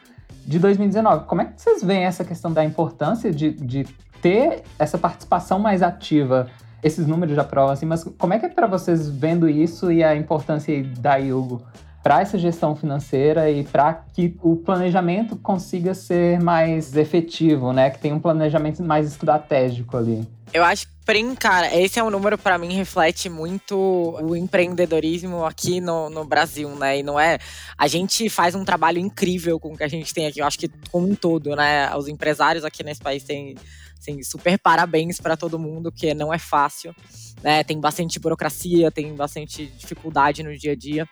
[0.45, 1.25] de 2019.
[1.25, 3.85] Como é que vocês veem essa questão da importância de, de
[4.21, 6.47] ter essa participação mais ativa?
[6.83, 10.03] Esses números já provam assim, mas como é que é para vocês vendo isso e
[10.03, 11.63] a importância da Yugo
[12.05, 17.89] para essa gestão financeira e para que o planejamento consiga ser mais efetivo, né?
[17.89, 20.23] Que tenha um planejamento mais estratégico ali.
[20.53, 25.81] Eu acho Prim, cara, esse é um número para mim reflete muito o empreendedorismo aqui
[25.81, 26.99] no, no Brasil, né?
[26.99, 27.39] E não é.
[27.75, 30.41] A gente faz um trabalho incrível com o que a gente tem aqui.
[30.41, 31.95] Eu acho que como um todo, né?
[31.95, 33.55] Os empresários aqui nesse país têm
[33.99, 36.95] assim, super parabéns para todo mundo, que não é fácil,
[37.41, 37.63] né?
[37.63, 41.07] Tem bastante burocracia, tem bastante dificuldade no dia a dia.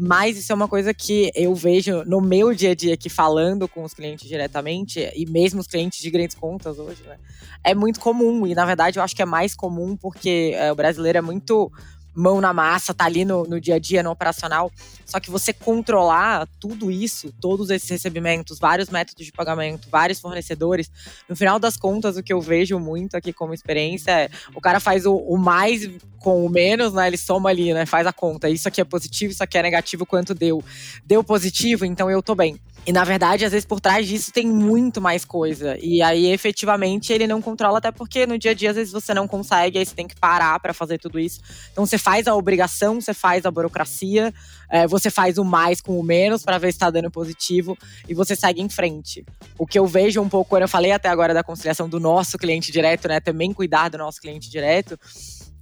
[0.00, 3.66] Mas isso é uma coisa que eu vejo no meu dia a dia aqui falando
[3.66, 7.16] com os clientes diretamente, e mesmo os clientes de grandes contas hoje, né?
[7.64, 8.46] É muito comum.
[8.46, 11.72] E na verdade eu acho que é mais comum porque é, o brasileiro é muito
[12.18, 14.72] mão na massa, tá ali no, no dia a dia, no operacional.
[15.06, 20.90] Só que você controlar tudo isso, todos esses recebimentos, vários métodos de pagamento, vários fornecedores,
[21.28, 24.80] no final das contas, o que eu vejo muito aqui como experiência é o cara
[24.80, 27.06] faz o, o mais com o menos, né?
[27.06, 27.86] Ele soma ali, né?
[27.86, 28.50] Faz a conta.
[28.50, 30.62] Isso aqui é positivo, isso aqui é negativo, quanto deu.
[31.04, 32.58] Deu positivo, então eu tô bem.
[32.88, 35.76] E na verdade, às vezes por trás disso tem muito mais coisa.
[35.78, 39.12] E aí, efetivamente, ele não controla, até porque no dia a dia, às vezes, você
[39.12, 41.38] não consegue, aí você tem que parar para fazer tudo isso.
[41.70, 44.32] Então, você faz a obrigação, você faz a burocracia,
[44.70, 47.76] é, você faz o mais com o menos para ver se está dando positivo
[48.08, 49.22] e você segue em frente.
[49.58, 52.38] O que eu vejo um pouco, quando eu falei até agora da conciliação do nosso
[52.38, 53.20] cliente direto, né?
[53.20, 54.98] Também cuidar do nosso cliente direto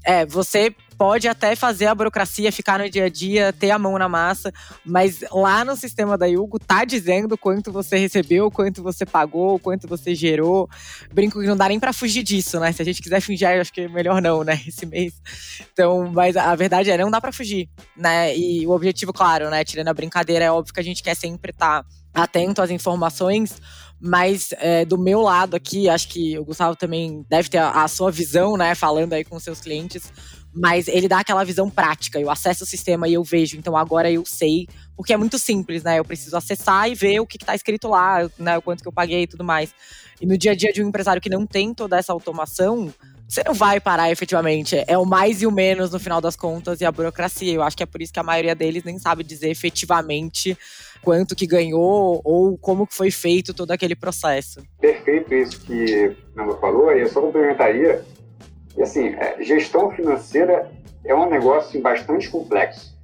[0.06, 3.98] é, você pode até fazer a burocracia, ficar no dia a dia, ter a mão
[3.98, 4.52] na massa,
[4.84, 9.86] mas lá no sistema da Yugo tá dizendo quanto você recebeu, quanto você pagou, quanto
[9.86, 10.68] você gerou.
[11.12, 12.72] Brinco que não dá nem para fugir disso, né?
[12.72, 14.60] Se a gente quiser fingir, acho que é melhor não, né?
[14.66, 15.14] Esse mês.
[15.72, 18.36] Então, mas a verdade é, não dá para fugir, né?
[18.36, 19.64] E o objetivo, claro, né?
[19.64, 23.60] Tirando a brincadeira, é óbvio que a gente quer sempre estar tá atento às informações,
[24.00, 27.88] mas é, do meu lado aqui, acho que o Gustavo também deve ter a, a,
[27.88, 30.12] sua visão, né, falando aí com seus clientes,
[30.56, 32.18] mas ele dá aquela visão prática.
[32.18, 34.66] Eu acesso o sistema e eu vejo, então agora eu sei,
[34.96, 35.98] porque é muito simples, né?
[35.98, 38.92] Eu preciso acessar e ver o que está escrito lá, né, o quanto que eu
[38.92, 39.74] paguei e tudo mais.
[40.18, 42.92] E no dia a dia de um empresário que não tem toda essa automação,
[43.28, 44.82] você não vai parar efetivamente.
[44.86, 47.52] É o mais e o menos no final das contas e a burocracia.
[47.52, 50.56] Eu acho que é por isso que a maioria deles nem sabe dizer efetivamente
[51.02, 54.62] quanto que ganhou ou como que foi feito todo aquele processo.
[54.80, 58.02] Perfeito isso que Nanda falou, e eu só complementaria.
[58.76, 60.70] E assim, é, gestão financeira
[61.04, 62.94] é um negócio bastante complexo.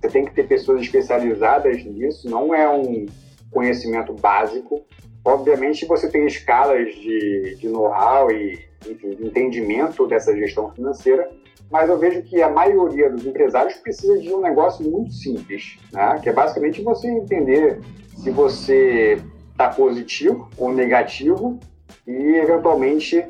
[0.00, 3.06] Você tem que ter pessoas especializadas nisso, não é um
[3.50, 4.84] conhecimento básico.
[5.24, 11.28] Obviamente, você tem escalas de, de know-how e enfim, de entendimento dessa gestão financeira,
[11.70, 16.20] mas eu vejo que a maioria dos empresários precisa de um negócio muito simples, né?
[16.22, 17.80] que é basicamente você entender
[18.16, 21.58] se você está positivo ou negativo
[22.06, 23.24] e, eventualmente,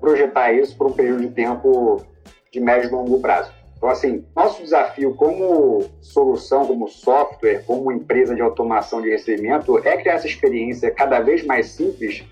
[0.00, 2.02] projetar isso por um período de tempo
[2.52, 3.50] de médio e longo prazo.
[3.76, 9.96] Então, assim, nosso desafio como solução, como software, como empresa de automação de recebimento é
[9.96, 12.24] criar essa experiência cada vez mais simples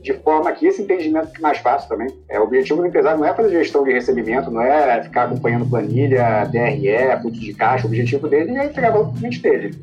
[0.00, 2.08] de forma que esse entendimento fique mais fácil também.
[2.28, 5.68] É, o objetivo do empresário não é fazer gestão de recebimento, não é ficar acompanhando
[5.68, 7.84] planilha, DRE, fluxo de caixa.
[7.84, 9.76] O objetivo dele é entregar valor o cliente dele.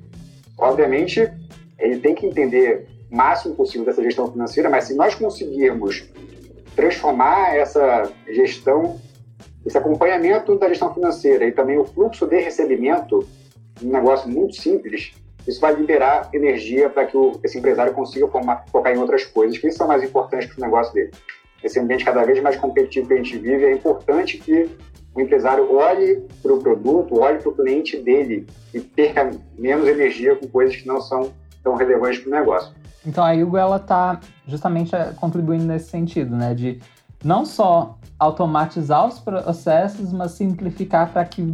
[0.57, 1.31] Obviamente,
[1.79, 6.09] ele tem que entender o máximo possível dessa gestão financeira, mas se nós conseguirmos
[6.75, 8.99] transformar essa gestão,
[9.65, 13.27] esse acompanhamento da gestão financeira e também o fluxo de recebimento
[13.83, 15.13] um negócio muito simples,
[15.47, 19.57] isso vai liberar energia para que o, esse empresário consiga formar, focar em outras coisas
[19.57, 21.11] que são mais importantes para o negócio dele.
[21.63, 24.69] Esse ambiente cada vez mais competitivo que a gente vive, é importante que
[25.13, 30.35] o empresário olhe para o produto, olhe para o cliente dele e perca menos energia
[30.35, 32.73] com coisas que não são tão relevantes para o negócio.
[33.05, 36.79] Então a Hugo ela está justamente eh, contribuindo nesse sentido, né, de
[37.23, 41.53] não só automatizar os processos, mas simplificar para que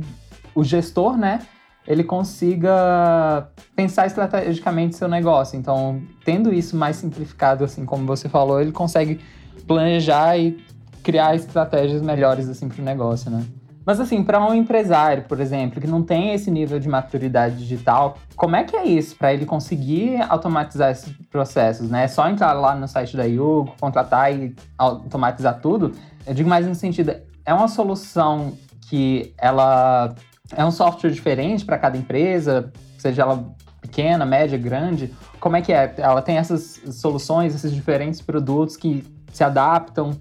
[0.53, 1.39] o gestor, né,
[1.87, 5.57] ele consiga pensar estrategicamente seu negócio.
[5.57, 9.19] Então, tendo isso mais simplificado, assim como você falou, ele consegue
[9.67, 10.57] planejar e
[11.03, 13.45] criar estratégias melhores assim para o negócio, né?
[13.85, 18.17] Mas assim, para um empresário, por exemplo, que não tem esse nível de maturidade digital,
[18.35, 22.05] como é que é isso para ele conseguir automatizar esses processos, né?
[22.05, 25.93] É só entrar lá no site da Yugo, contratar e automatizar tudo?
[26.25, 28.53] Eu digo mais no sentido, é uma solução
[28.89, 30.15] que ela
[30.55, 35.13] é um software diferente para cada empresa, seja ela pequena, média, grande.
[35.39, 35.93] Como é que é?
[35.97, 40.11] Ela tem essas soluções, esses diferentes produtos que se adaptam.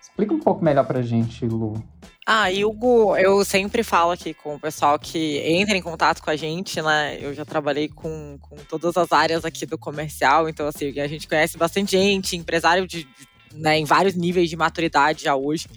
[0.00, 1.74] Explica um pouco melhor para a gente, Lu.
[2.26, 6.36] Ah, Hugo, eu sempre falo aqui com o pessoal que entra em contato com a
[6.36, 7.18] gente, né?
[7.20, 11.28] Eu já trabalhei com, com todas as áreas aqui do comercial, então assim, a gente
[11.28, 13.06] conhece bastante gente, empresário de,
[13.52, 15.68] né, em vários níveis de maturidade já hoje.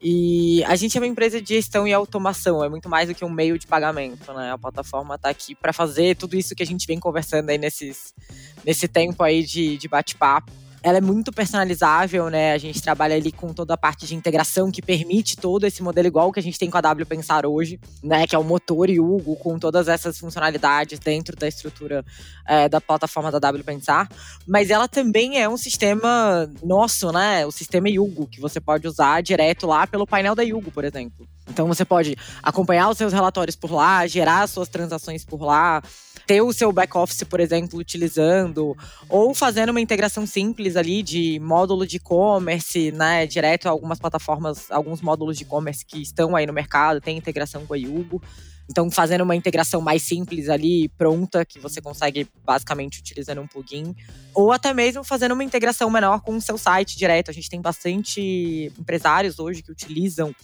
[0.00, 3.24] E a gente é uma empresa de gestão e automação, é muito mais do que
[3.24, 4.52] um meio de pagamento, né?
[4.52, 8.14] A plataforma está aqui para fazer tudo isso que a gente vem conversando aí nesses,
[8.62, 12.52] nesse tempo aí de, de bate-papo ela é muito personalizável, né?
[12.52, 16.06] A gente trabalha ali com toda a parte de integração que permite todo esse modelo
[16.06, 18.26] igual que a gente tem com a W Pensar hoje, né?
[18.26, 22.04] Que é o motor e Hugo com todas essas funcionalidades dentro da estrutura
[22.46, 24.08] é, da plataforma da W Pensar.
[24.46, 27.44] Mas ela também é um sistema nosso, né?
[27.46, 31.26] O sistema Yugo, que você pode usar direto lá pelo painel da Yugo, por exemplo.
[31.50, 35.82] Então você pode acompanhar os seus relatórios por lá, gerar as suas transações por lá,
[36.28, 38.76] ter o seu back-office, por exemplo, utilizando,
[39.08, 44.70] ou fazendo uma integração simples ali de módulo de e-commerce, né, direto a algumas plataformas,
[44.70, 48.22] alguns módulos de e-commerce que estão aí no mercado, tem integração com a Yugo.
[48.70, 53.96] Então, fazendo uma integração mais simples ali, pronta, que você consegue basicamente utilizando um plugin.
[54.34, 57.30] Ou até mesmo fazendo uma integração menor com o seu site direto.
[57.30, 60.34] A gente tem bastante empresários hoje que utilizam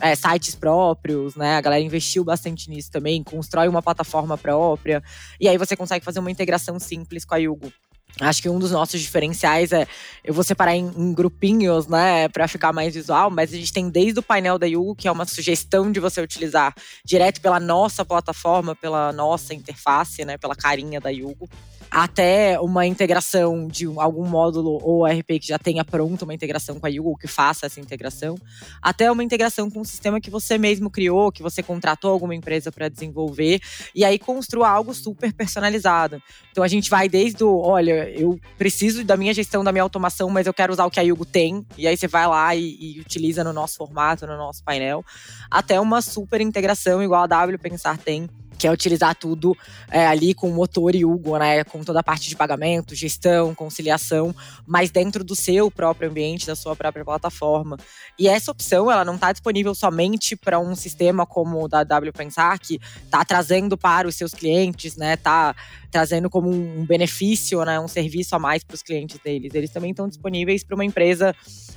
[0.00, 1.56] é, sites próprios, né?
[1.56, 5.02] A galera investiu bastante nisso também, constrói uma plataforma própria.
[5.40, 7.72] E aí você consegue fazer uma integração simples com a Yugo.
[8.18, 9.86] Acho que um dos nossos diferenciais é,
[10.24, 13.90] eu vou separar em, em grupinhos, né, para ficar mais visual, mas a gente tem
[13.90, 18.06] desde o painel da Yugo, que é uma sugestão de você utilizar direto pela nossa
[18.06, 21.46] plataforma, pela nossa interface, né, pela carinha da Yugo
[21.90, 26.86] até uma integração de algum módulo ou RP que já tenha pronto uma integração com
[26.86, 28.36] a Google que faça essa integração,
[28.82, 32.72] até uma integração com um sistema que você mesmo criou, que você contratou alguma empresa
[32.72, 33.60] para desenvolver,
[33.94, 36.22] e aí construa algo super personalizado.
[36.50, 40.28] Então a gente vai desde o, olha, eu preciso da minha gestão, da minha automação,
[40.28, 42.76] mas eu quero usar o que a Yugo tem, e aí você vai lá e,
[42.80, 45.04] e utiliza no nosso formato, no nosso painel,
[45.50, 49.56] até uma super integração igual a W Pensar tem que é utilizar tudo
[49.90, 51.64] é, ali com o motor e Hugo, né?
[51.64, 54.34] Com toda a parte de pagamento, gestão, conciliação,
[54.66, 57.76] mas dentro do seu próprio ambiente, da sua própria plataforma.
[58.18, 62.12] E essa opção, ela não está disponível somente para um sistema como o da W
[62.60, 65.16] que está trazendo para os seus clientes, né?
[65.16, 65.54] Tá
[65.90, 67.78] trazendo como um benefício, né?
[67.78, 69.54] Um serviço a mais para os clientes deles.
[69.54, 71.34] Eles também estão disponíveis para uma empresa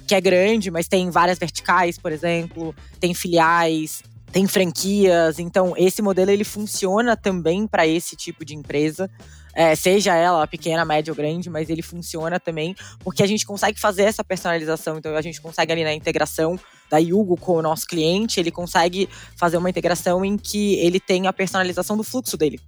[0.07, 6.01] que é grande, mas tem várias verticais, por exemplo, tem filiais, tem franquias, então esse
[6.01, 9.09] modelo ele funciona também para esse tipo de empresa.
[9.53, 13.79] É, seja ela pequena, média ou grande, mas ele funciona também porque a gente consegue
[13.79, 14.97] fazer essa personalização.
[14.97, 19.09] Então a gente consegue ali na integração da Yugo com o nosso cliente, ele consegue
[19.35, 22.59] fazer uma integração em que ele tem a personalização do fluxo dele.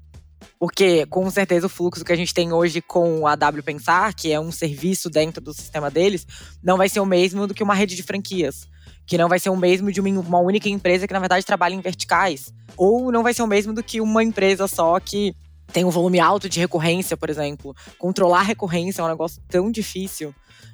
[0.60, 4.32] Porque, com certeza, o fluxo que a gente tem hoje com a W Pensar, que
[4.32, 6.26] é um serviço dentro do sistema deles,
[6.64, 8.68] não vai ser o mesmo do que uma rede de franquias
[9.06, 11.82] que não vai ser o mesmo de uma única empresa que, na verdade, trabalha em
[11.82, 12.54] verticais.
[12.78, 15.36] Ou não vai ser o mesmo do que uma empresa só que
[15.72, 17.76] tem um volume alto de recorrência, por exemplo.
[17.98, 20.34] Controlar recorrência é um negócio tão difícil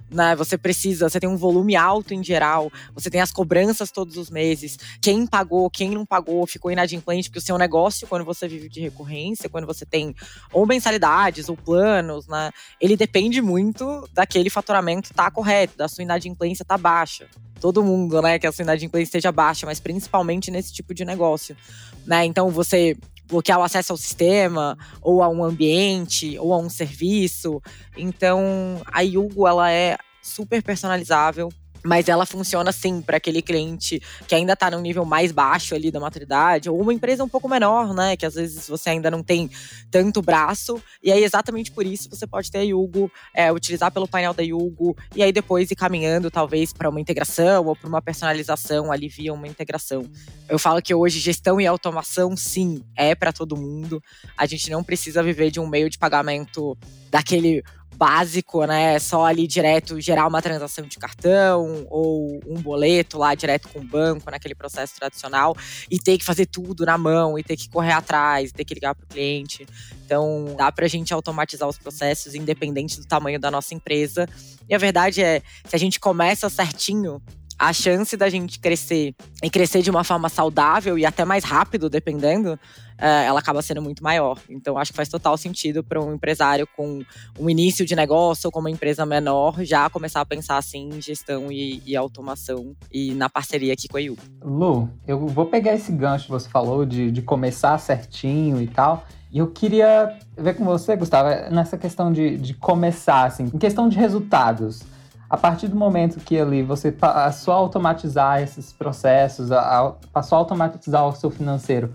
[0.10, 0.36] né?
[0.36, 4.30] Você precisa, você tem um volume alto em geral, você tem as cobranças todos os
[4.30, 4.78] meses.
[5.02, 8.82] Quem pagou, quem não pagou, ficou inadimplente, porque o seu negócio, quando você vive de
[8.82, 10.16] recorrência, quando você tem
[10.52, 12.52] ou mensalidades ou planos, né?
[12.80, 17.28] Ele depende muito daquele faturamento tá correto, da sua inadimplência tá baixa.
[17.60, 21.58] Todo mundo, né, que a sua inadimplência esteja baixa, mas principalmente nesse tipo de negócio,
[22.06, 22.24] né?
[22.24, 22.96] Então você
[23.28, 27.62] bloquear o acesso ao sistema, ou a um ambiente, ou a um serviço.
[27.96, 31.50] Então, a Yugo, ela é super personalizável
[31.84, 35.92] mas ela funciona sim para aquele cliente que ainda está no nível mais baixo ali
[35.92, 38.16] da maturidade, ou uma empresa um pouco menor, né?
[38.16, 39.50] Que às vezes você ainda não tem
[39.90, 40.82] tanto braço.
[41.02, 44.44] E aí, exatamente por isso, você pode ter a Yugo, é, utilizar pelo painel da
[44.44, 49.08] Yugo, e aí depois ir caminhando, talvez, para uma integração ou para uma personalização ali
[49.08, 50.06] via uma integração.
[50.50, 54.02] Eu falo que hoje gestão e automação, sim, é para todo mundo.
[54.38, 56.78] A gente não precisa viver de um meio de pagamento
[57.10, 57.64] daquele
[57.98, 59.00] básico, né?
[59.00, 63.84] Só ali direto gerar uma transação de cartão ou um boleto lá direto com o
[63.84, 65.58] banco, naquele processo tradicional,
[65.90, 68.76] e ter que fazer tudo na mão, e ter que correr atrás, e ter que
[68.76, 69.66] ligar para o cliente.
[70.06, 74.30] Então, dá para a gente automatizar os processos, independente do tamanho da nossa empresa.
[74.70, 77.22] E a verdade é, se a gente começa certinho,
[77.58, 81.90] a chance da gente crescer e crescer de uma forma saudável e até mais rápido,
[81.90, 82.60] dependendo,
[82.98, 84.38] é, ela acaba sendo muito maior.
[84.50, 87.02] Então, acho que faz total sentido para um empresário com
[87.40, 91.02] um início de negócio ou com uma empresa menor já começar a pensar assim em
[91.02, 94.18] gestão e, e automação e na parceria aqui com a IU.
[94.44, 99.06] Lu, eu vou pegar esse gancho que você falou de, de começar certinho e tal.
[99.32, 103.90] E eu queria ver com você, Gustavo, nessa questão de, de começar, assim, em questão
[103.90, 104.84] de resultados
[105.30, 110.40] a partir do momento que ali você passou a automatizar esses processos, a, passou a
[110.40, 111.92] automatizar o seu financeiro,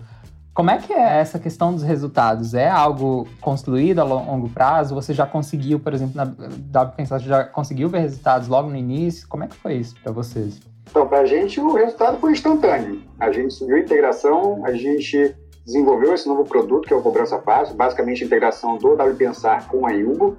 [0.53, 2.53] como é que é essa questão dos resultados?
[2.53, 4.93] É algo construído a longo prazo?
[4.93, 9.27] Você já conseguiu, por exemplo, na W Pensar, já conseguiu ver resultados logo no início?
[9.27, 10.61] Como é que foi isso para vocês?
[10.87, 13.01] Então, para a gente, o resultado foi instantâneo.
[13.19, 17.39] A gente subiu a integração, a gente desenvolveu esse novo produto, que é o Cobrança
[17.39, 20.37] Fácil, basicamente a integração do W Pensar com a Yugo.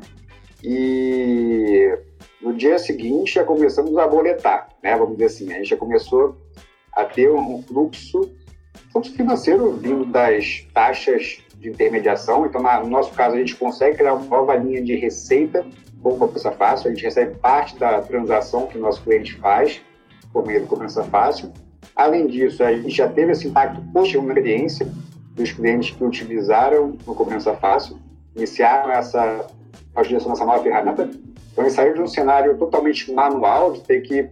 [0.63, 1.99] E
[2.45, 4.95] no dia seguinte já começamos a boletar, né?
[4.95, 6.37] Vamos dizer assim, a gente já começou
[6.93, 8.31] a ter um fluxo,
[8.93, 12.45] fluxo financeiro vindo das taxas de intermediação.
[12.45, 15.65] Então, no nosso caso, a gente consegue criar uma nova linha de receita
[16.03, 16.91] com cobrança fácil.
[16.91, 19.81] A gente recebe parte da transação que o nosso cliente faz
[20.31, 21.51] por meio do cobrança fácil.
[21.97, 24.87] Além disso, a gente já teve esse impacto posterior na experiência
[25.35, 27.99] dos clientes que utilizaram no cobrança fácil,
[28.37, 29.47] iniciaram essa
[29.97, 31.09] utilização dessa nova ferramenta
[31.55, 34.29] então, eles saíram de um cenário totalmente manual, de ter que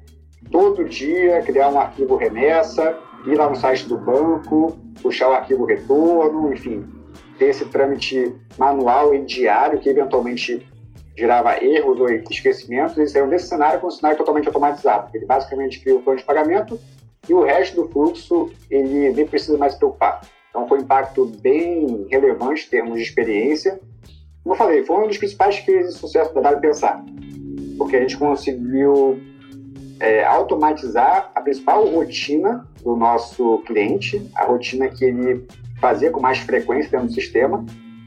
[0.50, 5.64] todo dia criar um arquivo remessa, ir lá no site do banco, puxar o arquivo
[5.64, 6.84] retorno, enfim,
[7.38, 10.66] ter esse trâmite manual e diário que eventualmente
[11.16, 12.98] gerava erros ou esquecimentos.
[12.98, 15.08] Eles saíram desse cenário com um cenário totalmente automatizado.
[15.14, 16.76] Ele basicamente cria o plano de pagamento,
[17.28, 20.22] e o resto do fluxo ele nem precisa mais se preocupar.
[20.50, 23.78] Então foi um impacto bem relevante em termos de experiência.
[24.42, 27.04] Como eu falei, foi um dos principais cases de sucesso da W Pensar,
[27.78, 29.20] porque a gente conseguiu
[30.00, 35.46] é, automatizar a principal rotina do nosso cliente, a rotina que ele
[35.80, 37.64] fazia com mais frequência dentro do sistema,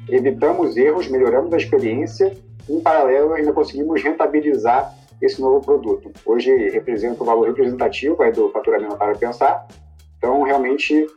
[0.10, 2.36] evitamos erros, melhoramos a experiência,
[2.70, 6.12] em paralelo ainda conseguimos rentabilizar esse novo produto.
[6.26, 9.66] Hoje representa um valor representativo do faturamento para pensar,
[10.18, 11.08] então realmente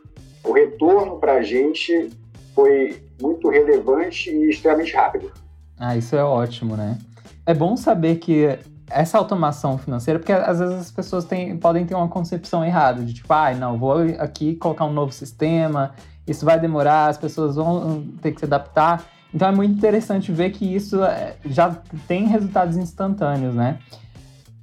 [0.45, 2.09] o retorno para a gente
[2.55, 5.31] foi muito relevante e extremamente rápido.
[5.77, 6.97] Ah, isso é ótimo, né?
[7.45, 8.59] É bom saber que
[8.89, 13.13] essa automação financeira, porque às vezes as pessoas têm, podem ter uma concepção errada, de
[13.13, 15.93] tipo, ah, não, vou aqui colocar um novo sistema,
[16.27, 19.03] isso vai demorar, as pessoas vão ter que se adaptar.
[19.33, 21.75] Então é muito interessante ver que isso é, já
[22.07, 23.79] tem resultados instantâneos, né?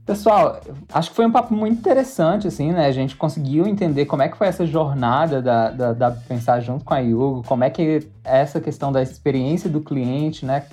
[0.06, 0.60] Pessoal,
[0.92, 2.86] acho que foi um papo muito interessante, assim, né?
[2.86, 6.84] A gente conseguiu entender como é que foi essa jornada da, da, da Pensar junto
[6.84, 10.64] com a Yugo, como é que essa questão da experiência do cliente, né?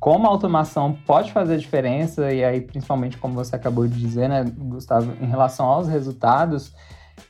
[0.00, 4.44] Como a automação pode fazer diferença, e aí, principalmente, como você acabou de dizer, né,
[4.58, 6.74] Gustavo, em relação aos resultados.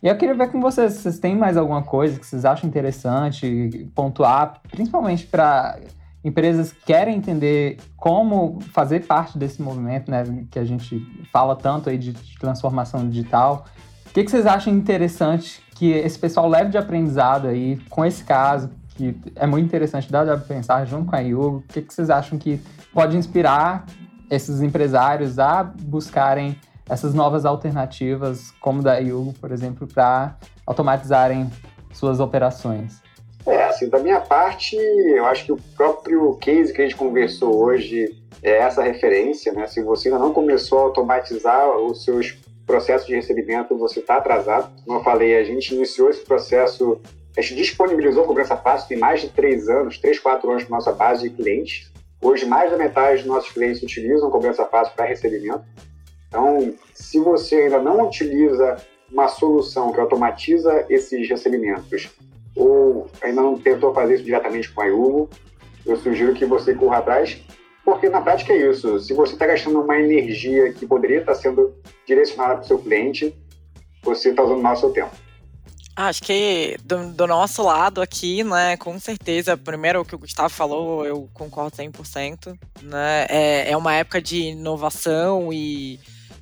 [0.02, 3.90] E eu queria ver com vocês, vocês têm mais alguma coisa que vocês acham interessante
[3.94, 5.78] pontuar, principalmente para
[6.22, 11.00] empresas que querem entender como fazer parte desse movimento, né, que a gente
[11.32, 13.64] fala tanto aí de transformação digital.
[14.06, 18.22] O que, que vocês acham interessante que esse pessoal leve de aprendizado aí com esse
[18.24, 21.94] caso, que é muito interessante, dá para pensar junto com a Yugo, o que, que
[21.94, 22.60] vocês acham que
[22.92, 23.86] pode inspirar
[24.28, 26.56] esses empresários a buscarem
[26.88, 31.50] essas novas alternativas, como da Yugo, por exemplo, para automatizarem
[31.92, 33.00] suas operações?
[33.47, 37.57] É, assim, da minha parte, eu acho que o próprio case que a gente conversou
[37.62, 39.66] hoje é essa referência, né?
[39.66, 44.70] Se você ainda não começou a automatizar os seus processos de recebimento, você está atrasado.
[44.84, 47.01] Como eu falei, a gente iniciou esse processo,
[47.36, 50.76] a gente disponibilizou a cobrança fácil tem mais de três anos, três, quatro anos para
[50.76, 51.91] nossa base de clientes.
[52.22, 55.64] Hoje, mais da metade dos nossos clientes utilizam cobrança fácil para recebimento.
[56.28, 58.76] Então, se você ainda não utiliza
[59.11, 62.11] uma solução que automatiza esses recebimentos
[62.57, 65.30] ou ainda não tentou fazer isso diretamente com a Iugo,
[65.86, 67.40] eu sugiro que você corra atrás,
[67.84, 68.98] porque na prática é isso.
[69.01, 71.74] Se você está gastando uma energia que poderia estar sendo
[72.07, 73.34] direcionada para o seu cliente,
[74.03, 75.11] você está usando mal o seu tempo.
[75.96, 80.48] Acho que do, do, nosso lado aqui, né, com certeza, primeiro o que o Gustavo
[80.48, 86.01] falou, eu concordo 100%, né, é, é uma época de inovação e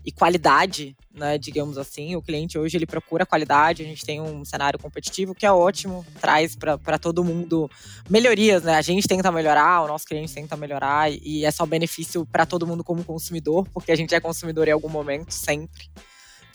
[0.08, 2.16] e qualidade, né, digamos assim.
[2.16, 6.04] O cliente hoje ele procura qualidade, a gente tem um cenário competitivo que é ótimo,
[6.20, 7.70] traz para todo mundo
[8.08, 8.76] melhorias, né?
[8.76, 12.66] A gente tenta melhorar, o nosso cliente tenta melhorar e é só benefício para todo
[12.66, 15.90] mundo como consumidor, porque a gente é consumidor em algum momento, sempre.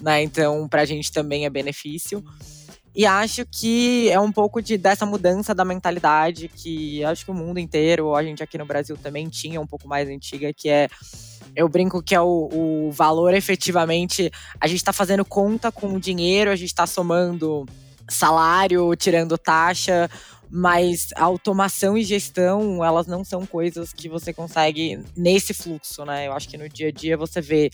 [0.01, 0.23] Né?
[0.23, 2.23] Então, para a gente também é benefício.
[2.95, 7.33] E acho que é um pouco de, dessa mudança da mentalidade que acho que o
[7.33, 10.87] mundo inteiro, a gente aqui no Brasil também tinha um pouco mais antiga, que é
[11.55, 14.31] eu brinco que é o, o valor efetivamente.
[14.59, 17.65] A gente está fazendo conta com o dinheiro, a gente está somando
[18.09, 20.09] salário, tirando taxa,
[20.49, 26.27] mas automação e gestão, elas não são coisas que você consegue nesse fluxo, né?
[26.27, 27.71] Eu acho que no dia a dia você vê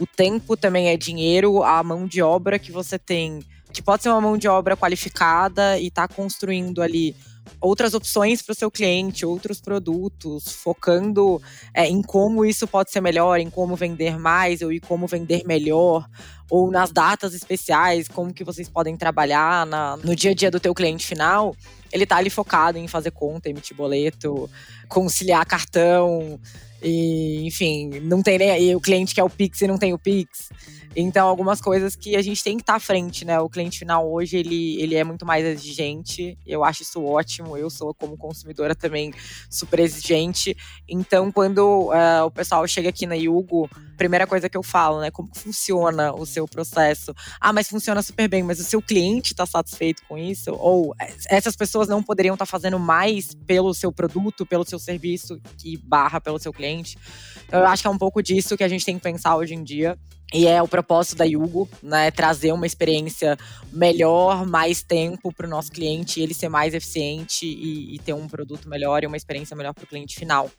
[0.00, 3.40] o tempo também é dinheiro, a mão de obra que você tem,
[3.72, 7.14] que pode ser uma mão de obra qualificada e está construindo ali
[7.62, 11.40] outras opções para o seu cliente, outros produtos, focando
[11.72, 15.44] é, em como isso pode ser melhor, em como vender mais ou em como vender
[15.46, 16.06] melhor,
[16.50, 20.60] ou nas datas especiais, como que vocês podem trabalhar na, no dia a dia do
[20.60, 21.56] teu cliente final.
[21.92, 24.50] Ele está ali focado em fazer conta, emitir boleto,
[24.88, 26.40] conciliar cartão,
[26.82, 28.74] e, enfim, não tem nem.
[28.74, 30.48] o cliente quer o Pix e não tem o Pix.
[30.94, 33.38] Então, algumas coisas que a gente tem que estar tá à frente, né?
[33.40, 36.38] O cliente final hoje, ele, ele é muito mais exigente.
[36.46, 37.56] Eu acho isso ótimo.
[37.56, 39.12] Eu sou, como consumidora, também
[39.48, 40.56] super exigente.
[40.88, 45.10] Então, quando uh, o pessoal chega aqui na Yugo, primeira coisa que eu falo, né?
[45.10, 47.14] Como funciona o seu processo?
[47.40, 50.52] Ah, mas funciona super bem, mas o seu cliente está satisfeito com isso?
[50.52, 54.78] Ou eh, essas pessoas não poderiam estar tá fazendo mais pelo seu produto, pelo seu
[54.78, 56.98] serviço, que barra pelo seu cliente?
[57.46, 59.54] Então, eu acho que é um pouco disso que a gente tem que pensar hoje
[59.54, 59.98] em dia.
[60.32, 62.10] E é o propósito da Yugo, né?
[62.10, 63.36] Trazer uma experiência
[63.70, 68.26] melhor, mais tempo para o nosso cliente, ele ser mais eficiente e, e, ter um
[68.26, 70.50] produto melhor e uma experiência melhor para o cliente final.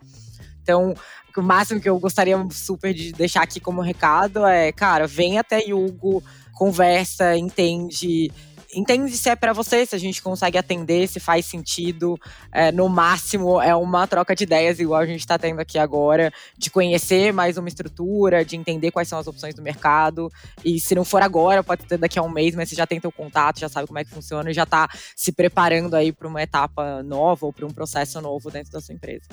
[0.61, 0.93] Então,
[1.35, 5.59] o máximo que eu gostaria super de deixar aqui como recado é, cara, vem até
[5.59, 8.31] Yugo, conversa, entende,
[8.75, 12.19] entende se é para você, se a gente consegue atender, se faz sentido.
[12.51, 16.31] É, no máximo, é uma troca de ideias, igual a gente está tendo aqui agora,
[16.57, 20.31] de conhecer mais uma estrutura, de entender quais são as opções do mercado.
[20.63, 22.99] E se não for agora, pode ser daqui a um mês, mas você já tem
[22.99, 26.27] teu contato, já sabe como é que funciona e já está se preparando aí para
[26.27, 29.27] uma etapa nova ou para um processo novo dentro da sua empresa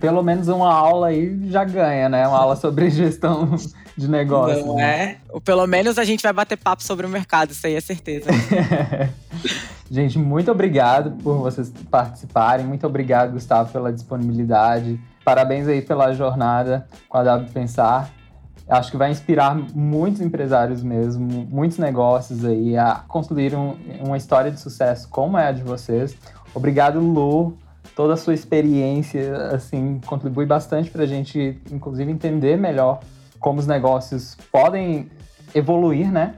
[0.00, 2.26] pelo menos uma aula aí já ganha, né?
[2.26, 3.56] Uma aula sobre gestão
[3.96, 4.66] de negócio.
[4.66, 5.18] Não é?
[5.28, 8.30] Ou pelo menos a gente vai bater papo sobre o mercado, isso aí é certeza.
[9.90, 12.64] gente, muito obrigado por vocês participarem.
[12.64, 15.00] Muito obrigado, Gustavo, pela disponibilidade.
[15.24, 18.10] Parabéns aí pela jornada com a W Pensar.
[18.68, 24.50] Acho que vai inspirar muitos empresários mesmo, muitos negócios aí a construir um, uma história
[24.50, 26.16] de sucesso como é a de vocês.
[26.54, 27.58] Obrigado, Lu,
[27.94, 33.00] toda a sua experiência, assim, contribui bastante para a gente, inclusive, entender melhor
[33.38, 35.10] como os negócios podem
[35.54, 36.36] evoluir, né?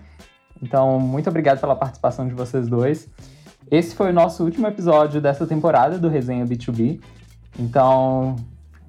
[0.62, 3.08] Então, muito obrigado pela participação de vocês dois.
[3.70, 7.00] Esse foi o nosso último episódio dessa temporada do Resenha B2B.
[7.58, 8.36] Então,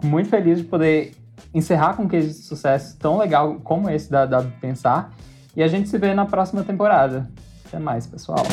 [0.04, 1.16] muito feliz de poder
[1.54, 5.14] encerrar com um case de sucesso tão legal como esse da, da Pensar.
[5.56, 7.30] E a gente se vê na próxima temporada.
[7.66, 8.46] Até mais, pessoal.